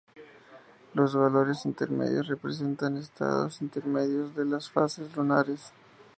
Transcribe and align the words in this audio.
Los 0.95 1.13
valores 1.15 1.63
intermedios 1.67 2.27
representan 2.27 2.97
estados 2.97 3.61
intermedios 3.61 4.35
de 4.35 4.45
las 4.45 4.67
fases 4.67 5.15
lunares. 5.15 5.73